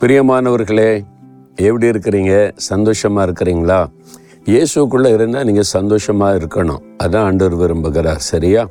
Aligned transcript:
பிரியமானவர்களே 0.00 0.90
எப்படி 1.66 1.86
இருக்கிறீங்க? 1.90 2.32
சந்தோஷமாக 2.56 3.26
இருக்கிறீங்களா? 3.26 3.78
இயேசுக்குள்ளே 4.46 5.10
இருந்தால் 5.12 5.44
நீங்கள் 5.44 5.68
சந்தோஷமாக 5.76 6.38
இருக்கணும். 6.38 6.82
அதான் 7.04 7.26
ஆண்டவர் 7.28 7.54
விரும்புகிறார் 7.60 8.16
சரியா? 8.16 8.62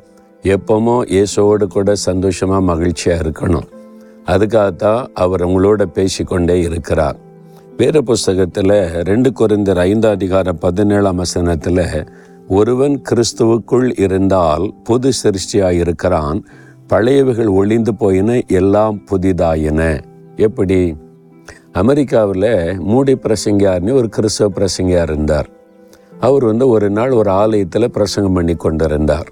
எப்பவும் 0.54 1.02
இயேசுவோடு 1.14 1.66
கூட 1.66 1.94
சந்தோஷமாக 1.94 2.60
மகிழ்ச்சியாக 2.60 3.22
இருக்கணும். 3.24 3.66
அதுக்காகத்தான் 4.26 5.06
அவர் 5.14 5.40
உங்களோட 5.40 5.82
பேசிக்கொண்டே 5.96 6.60
இருக்கிறார். 6.60 7.16
வேறு 7.76 8.02
புஸ்தகத்தில் 8.02 8.76
ரெண்டு 9.10 9.32
குறைந்தர் 9.40 9.80
ஐந்தாம் 9.90 10.12
அதிகார 10.12 10.52
பதினேழாம் 10.52 11.16
வசனத்தில் 11.16 12.06
ஒருவன் 12.48 13.02
கிறிஸ்துவுக்குள் 13.08 13.88
இருந்தால் 13.96 14.72
புது 14.84 15.12
சிருஷ்டியாக 15.22 15.70
இருக்கிறான் 15.70 16.40
பழையவைகள் 16.92 17.50
ஒளிந்து 17.62 17.94
போயின 17.94 18.38
எல்லாம் 18.60 19.02
புதிதாயின. 19.10 19.80
எப்படி? 20.36 20.80
அமெரிக்காவில் 21.80 22.52
மூடி 22.90 23.14
பிரசங்கியார்னு 23.24 23.92
ஒரு 23.92 24.08
கிறிஸ்தவ 24.08 24.46
பிரசங்கியார் 24.58 25.10
இருந்தார். 25.10 25.48
அவர் 26.26 26.44
வந்து 26.44 26.68
ஒரு 26.68 26.90
நாள் 26.90 27.10
ஒரு 27.10 27.30
ஆலயத்தில் 27.30 27.86
பிரசங்கம் 27.90 28.32
பண்ணி 28.32 28.54
கொண்டிருந்தார். 28.54 29.28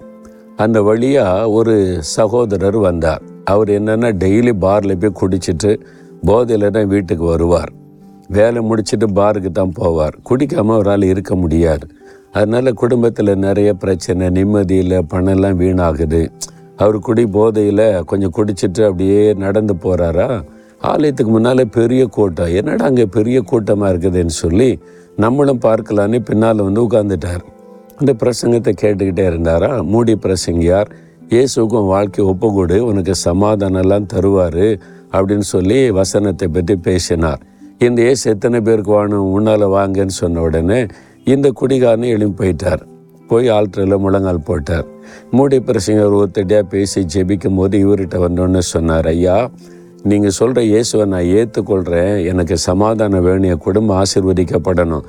அந்த 0.55 0.77
வழியாக 0.81 1.49
ஒரு 1.49 1.75
சகோதரர் 2.15 2.77
வந்தார். 2.77 3.23
அவர் 3.53 3.69
என்னென்னா 3.69 4.09
டெய்லி 4.23 4.53
பாரில் 4.65 4.99
போய் 5.01 5.17
குடிச்சிட்டு 5.21 5.71
போதையில் 6.25 6.71
தான் 6.71 6.91
வீட்டுக்கு 6.93 7.25
வருவார். 7.25 7.71
வேலை 8.27 8.61
முடிச்சிட்டு 8.61 9.07
பாருக்கு 9.19 9.51
தான் 9.51 9.73
போவார். 9.81 10.15
குடிக்காமல் 10.23 10.77
அவரால் 10.77 11.05
இருக்க 11.13 11.35
முடியாது. 11.35 11.87
அதனால் 12.31 12.79
குடும்பத்தில் 12.83 13.33
நிறைய 13.37 13.73
பிரச்சனை 13.73 14.27
நிம்மதியில் 14.29 14.97
பணம்லாம் 15.13 15.59
வீணாகுது. 15.63 16.21
அவர் 16.77 16.99
குடி 16.99 17.25
போதையில் 17.37 17.87
கொஞ்சம் 18.11 18.35
குடிச்சிட்டு 18.37 18.83
அப்படியே 18.89 19.33
நடந்து 19.33 19.75
போகிறாரா 19.83 20.29
ஆலயத்துக்கு 20.81 21.31
முன்னால் 21.31 21.63
பெரிய 21.69 22.05
கூட்டம் 22.07 22.53
என்னடா 22.59 22.85
அங்கே 22.85 23.05
பெரிய 23.05 23.37
கூட்டமாக 23.41 23.91
இருக்குதுன்னு 23.93 24.35
சொல்லி 24.43 24.69
நம்மளும் 25.17 25.61
பார்க்கலான்னு 25.67 26.19
பின்னால் 26.19 26.65
வந்து 26.67 26.81
உட்காந்துட்டார் 26.87 27.43
அந்த 27.99 28.11
பிரசங்கத்தை 28.21 28.71
கேட்டுக்கிட்டே 28.81 29.25
இருந்தாரா? 29.31 29.69
மூடி 29.83 30.13
பிரசங்கியார் 30.15 30.89
இயேசுக்கும் 31.29 31.87
வாழ்க்கை 31.93 32.23
ஒப்புக்கொடு 32.25 32.77
உனக்கு 32.79 33.13
சமாதானம்லாம் 33.27 34.09
தருவார் 34.13 34.65
அப்படின்னு 35.13 35.45
சொல்லி 35.53 35.77
வசனத்தை 35.91 36.47
பற்றி 36.47 36.75
பேசினார். 36.77 37.41
இந்த 37.79 37.99
இயேசு 38.01 38.23
எத்தனை 38.33 38.59
பேருக்கு 38.61 38.91
வாணும் 38.91 39.31
உன்னால் 39.37 39.65
வாங்கன்னு 39.77 40.15
சொன்ன 40.21 40.41
உடனே 40.41 40.79
இந்த 41.25 41.47
குடிகாரனு 41.59 42.11
எழும்பி 42.15 42.37
போயிட்டார். 42.41 42.83
போய் 43.29 43.47
ஆல்ட்ரில் 43.49 44.01
முழங்கால் 44.03 44.45
போட்டார். 44.49 44.85
மூடி 45.31 45.57
பிரசங்கர் 45.59 46.17
ஒருத்தடியாக 46.19 46.65
பேசி 46.73 47.01
ஜெபிக்கும் 47.13 47.55
போது 47.55 47.77
இவர்கிட்ட 47.85 48.17
வந்தோன்னு 48.27 48.61
சொன்னார் 48.73 49.09
ஐயா 49.13 49.37
நீங்கள் 50.11 50.35
சொல்கிற 50.39 50.59
இயேசுவை 50.71 51.05
நான் 51.13 51.29
ஏற்றுக்கொள்கிறேன் 51.37 52.11
எனக்கு 52.31 52.55
சமாதானம் 52.65 53.23
வேணும். 53.27 53.47
என் 53.53 53.63
குடும்பம் 53.67 53.97
ஆசீர்வதிக்கப்படணும். 54.01 55.05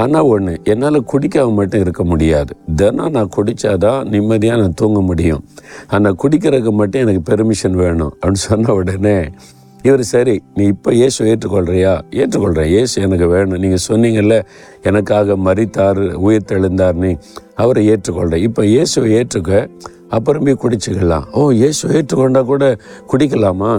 ஆனால் 0.00 0.28
ஒன்று 0.32 0.52
என்னால் 0.72 0.98
குடிக்காம 1.12 1.54
மட்டும் 1.58 1.82
இருக்க 1.84 2.02
முடியாது. 2.12 2.52
தினம் 2.80 3.14
நான் 3.16 3.30
குடித்தாதான் 3.36 4.00
நிம்மதியாக 4.12 4.60
நான் 4.62 4.76
தூங்க 4.80 5.00
முடியும். 5.10 5.42
ஆனால் 5.94 6.18
குடிக்கிறதுக்கு 6.22 6.72
மட்டும் 6.80 7.02
எனக்கு 7.04 7.22
பெர்மிஷன் 7.30 7.78
வேணும். 7.84 8.12
அப்படின்னு 8.20 8.44
சொன்ன 8.50 8.74
உடனே 8.80 9.16
இவர் 9.88 10.04
சரி 10.12 10.34
நீ 10.56 10.64
இப்போ 10.74 10.90
இயேசு 11.00 11.18
ஏற்றுக்கொள்கிறியா 11.30 11.92
ஏற்றுக்கொள்கிறேன் 12.20 12.70
இயேசு 12.74 12.94
எனக்கு 13.06 13.26
வேணும். 13.34 13.60
நீங்கள் 13.64 13.84
சொன்னீங்கல்ல 13.88 14.36
எனக்காக 14.90 15.36
மறித்தார் 15.46 16.02
உயிர் 16.26 16.48
தெழுந்தார் 16.50 16.98
நீ. 17.04 17.12
அவரை 17.62 17.82
ஏற்றுக்கொள்கிறேன் 17.92 18.44
இப்போ 18.48 18.64
இயேசுவை 18.74 19.10
ஏற்றுக்க 19.20 19.62
அப்புறமே 20.16 20.54
குடிச்சுக்கலாம். 20.62 21.26
ஓ 21.38 21.40
இயேசு 21.62 21.82
ஏற்றுக்கொண்டா 21.98 22.42
கூட 22.52 22.64
குடிக்கலாமா? 23.12 23.72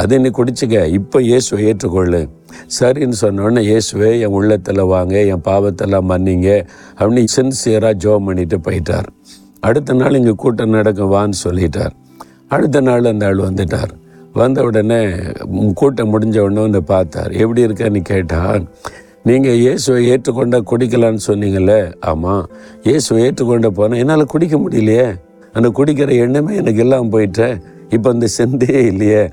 அதை 0.00 0.18
நீ 0.22 0.30
குடிச்சுக்க. 0.38 0.76
இப்போ 0.98 1.18
இயேசுவை 1.30 1.60
ஏற்றுக்கொள்ளு. 1.70 2.20
சரின்னு 2.76 3.16
சொன்னோடனே 3.22 3.60
இயேசுவே 3.70 4.10
என் 4.24 4.36
உள்ளத்தில் 4.38 4.82
வாங்க 4.94 5.14
என் 5.32 5.44
பாவத்தெல்லாம் 5.48 6.08
மன்னிங்க. 6.12 6.48
அப்படின்னு 6.98 7.34
சின்சியராக 7.36 7.94
ஜோம் 8.04 8.26
பண்ணிட்டு 8.28 8.58
போயிட்டார். 8.66 9.08
அடுத்த 9.68 9.94
நாள் 10.00 10.18
இங்கே 10.20 10.34
கூட்டம் 10.44 10.74
நடக்கும் 10.78 11.12
வான்னு 11.16 11.38
சொல்லிட்டார். 11.44 11.94
அடுத்த 12.54 12.82
நாள் 12.88 13.10
அந்த 13.12 13.28
ஆள் 13.30 13.40
வந்துட்டார். 13.48 13.92
வந்த 14.40 14.58
உடனே 14.68 14.98
கூட்டம் 15.80 16.10
முடிஞ்ச 16.12 16.36
உடனே 16.46 16.62
வந்து 16.66 16.82
பார்த்தார். 16.92 17.32
எப்படி 17.42 17.60
இருக்கன்னு 17.66 18.00
கேட்டால் 18.12 18.64
நீங்கள் 19.28 19.60
இயேசுவை 19.64 20.00
ஏற்றுக்கொண்டா 20.12 20.58
குடிக்கலான்னு 20.70 21.22
சொன்னீங்களே 21.28 21.78
ஆமாம் 22.10 22.42
இயேசுவை 22.88 23.20
ஏற்றுக்கொண்ட 23.26 23.68
போனால் 23.78 24.00
என்னால் 24.02 24.32
குடிக்க 24.32 24.56
முடியலையே. 24.64 25.06
அந்த 25.56 25.68
குடிக்கிற 25.78 26.10
எண்ணமே 26.24 26.52
எனக்கு 26.62 26.82
இல்லாமல் 26.84 27.12
போயிட்டேன் 27.14 27.56
இப்போ 27.94 28.10
இந்த 28.10 28.28
சிந்தையே 28.38 28.80
இல்லையே. 28.92 29.24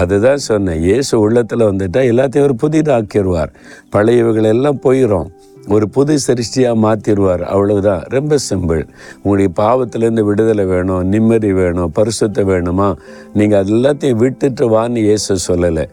அதுதான் 0.00 0.42
சொன்னேன். 0.48 0.82
இயேசு 0.88 1.14
உள்ளத்தில் 1.20 1.68
வந்துட்டால் 1.70 2.10
எல்லாத்தையும் 2.12 2.48
ஒரு 2.48 2.56
புதிதாக்கிடுவார் 2.62 3.52
பழையவைகள் 3.96 4.50
எல்லாம் 4.54 4.82
போயிடும் 4.84 5.30
ஒரு 5.74 5.86
புது 5.94 6.12
சிருஷ்டியாக 6.26 6.80
மாற்றிடுவார் 6.84 7.42
அவ்வளவுதான். 7.54 8.02
ரொம்ப 8.08 8.36
சிம்பிள். 8.48 8.82
உங்களுடைய 9.22 9.50
பாவத்திலேருந்து 9.60 10.22
விடுதலை 10.28 10.64
வேணும் 10.64 11.08
நிம்மதி 11.12 11.50
வேணும் 11.58 11.92
பரிசுத்தை 11.98 12.42
வேணுமா? 12.52 12.88
நீங்கள் 13.34 13.60
அது 13.60 13.72
எல்லாத்தையும் 13.74 14.20
விட்டுட்டு 14.22 14.66
வான்னு 14.76 15.02
இயேசு 15.08 15.36
சொல்லலை. 15.48 15.84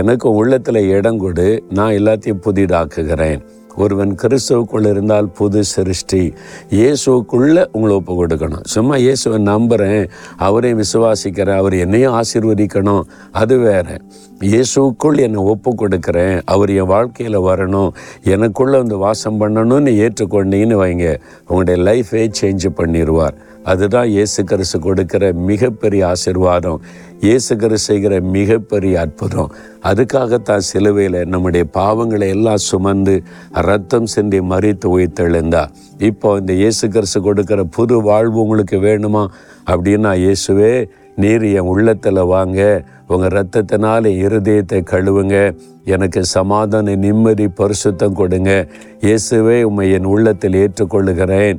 எனக்கு 0.00 0.28
உள்ளத்தில் 0.40 0.88
இடம் 0.96 1.18
கொடு. 1.18 1.48
நான் 1.70 1.96
எல்லாத்தையும் 2.00 2.44
புதிதாக்குகிறேன். 2.46 3.42
ஒருவன் 3.76 4.14
கிறிஸ்துவுக்குள்ள 4.22 4.90
இருந்தால் 4.90 5.28
புது 5.28 5.64
சிருஷ்டி. 5.64 6.34
இயேசுக்குள்ள 6.70 7.66
உங்களை 7.72 7.94
ஒப்பு 7.96 8.26
கொடுக்கணும். 8.26 8.64
சும்மா 8.64 8.96
இயேசுவை 8.96 9.38
நம்புகிறேன் 9.38 10.10
அவரையும் 10.36 10.82
விசுவாசிக்கிறேன் 10.82 11.56
அவர் 11.56 11.74
என்னையும் 11.74 12.20
ஆசீர்வதிக்கணும். 12.20 13.02
அது 13.30 13.58
வேற. 13.58 13.98
இயேசுக்குள் 14.40 15.18
என்னை 15.18 15.40
ஒப்பு 15.42 15.74
கொடுக்குறேன் 15.82 16.40
அவர் 16.44 16.70
என் 16.70 16.90
வாழ்க்கையில் 16.94 17.38
வரணும் 17.38 17.90
எனக்குள்ள 18.22 18.76
வந்து 18.76 18.96
வாசம் 18.96 19.40
பண்ணணும்னு 19.40 19.92
ஏற்றுக்கொண்டீங்கன்னு 20.04 20.78
வைங்க. 20.84 21.16
உங்களுடைய 21.48 21.78
லைஃபே 21.90 22.30
சேஞ்ச் 22.40 22.66
பண்ணிடுவார் 22.80 23.34
அதுதான் 23.72 24.08
இயேசு 24.14 24.40
கிறிஸ்து 24.50 24.78
கொடுக்கிற 24.86 25.32
மிகப்பெரிய 25.50 26.02
ஆசிர்வாதம். 26.12 26.80
இயேசு 27.26 27.52
கரு 27.56 27.76
செய்கிற 27.78 28.14
மிகப்பெரிய 28.36 28.94
அற்புதம். 29.04 29.52
அதுக்காகத்தான் 29.90 30.66
சிலுவையில் 30.70 31.20
நம்முடைய 31.34 31.64
பாவங்களை 31.78 32.28
எல்லாம் 32.36 32.64
சுமந்து 32.70 33.14
ரத்தம் 33.68 34.10
சிந்தி 34.14 34.40
மறித்து 34.52 34.88
உயிர்த்தெழுந்தார் 34.96 35.72
இப்போ 36.10 36.30
இந்த 36.40 36.52
இயேசு 36.62 36.84
கிறிஸ்து 36.88 37.20
கொடுக்கிற 37.20 37.60
புது 37.76 37.96
வாழ்வு 38.02 38.38
உங்களுக்கு 38.44 38.78
வேணுமா? 38.88 39.24
அப்படின்னா 39.72 40.12
இயேசுவே 40.24 40.74
நீர் 41.22 41.44
என் 41.58 41.68
உள்ளத்தில் 41.72 42.28
வாங்க. 42.34 42.60
உங்கள் 43.12 43.34
ரத்தத்தினால 43.36 44.10
இருதயத்தை 44.24 44.78
கழுவுங்க. 44.92 45.36
எனக்கு 45.94 46.20
சமாதான 46.36 46.94
நிம்மதி 47.04 47.46
பரிசுத்தம் 47.60 48.16
கொடுங்க. 48.20 48.52
இயேசுவே 49.06 49.56
உம்மை 49.68 49.86
என் 49.92 50.10
உள்ளத்தில் 50.14 50.58
ஏற்றுக்கொள்ளுகிறேன். 50.62 51.58